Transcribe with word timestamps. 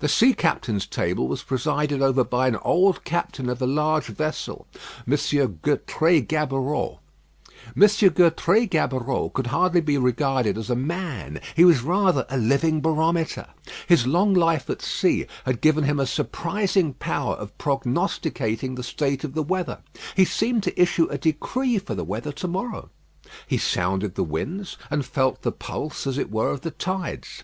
The 0.00 0.08
sea 0.08 0.32
captains' 0.32 0.86
table 0.86 1.28
was 1.28 1.42
presided 1.42 2.00
over 2.00 2.24
by 2.24 2.48
an 2.48 2.56
old 2.62 3.04
captain 3.04 3.50
of 3.50 3.60
a 3.60 3.66
large 3.66 4.06
vessel, 4.06 4.66
M. 5.06 5.12
Gertrais 5.60 6.22
Gaboureau. 6.22 7.00
M. 7.76 7.82
Gertrais 8.14 8.66
Gaboureau 8.70 9.30
could 9.30 9.48
hardly 9.48 9.82
be 9.82 9.98
regarded 9.98 10.56
as 10.56 10.70
a 10.70 10.74
man; 10.74 11.42
he 11.54 11.62
was 11.66 11.82
rather 11.82 12.24
a 12.30 12.38
living 12.38 12.80
barometer. 12.80 13.48
His 13.86 14.06
long 14.06 14.32
life 14.32 14.70
at 14.70 14.80
sea 14.80 15.26
had 15.44 15.60
given 15.60 15.84
him 15.84 16.00
a 16.00 16.06
surprising 16.06 16.94
power 16.94 17.34
of 17.34 17.52
prognosticating 17.58 18.76
the 18.76 18.82
state 18.82 19.24
of 19.24 19.34
the 19.34 19.42
weather. 19.42 19.80
He 20.16 20.24
seemed 20.24 20.62
to 20.62 20.80
issue 20.82 21.04
a 21.10 21.18
decree 21.18 21.76
for 21.76 21.94
the 21.94 22.02
weather 22.02 22.32
to 22.32 22.48
morrow. 22.48 22.88
He 23.46 23.58
sounded 23.58 24.14
the 24.14 24.24
winds, 24.24 24.78
and 24.90 25.04
felt 25.04 25.42
the 25.42 25.52
pulse, 25.52 26.06
as 26.06 26.16
it 26.16 26.30
were, 26.30 26.48
of 26.48 26.62
the 26.62 26.70
tides. 26.70 27.42